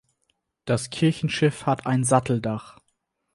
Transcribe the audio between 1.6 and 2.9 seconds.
hat ein Satteldach.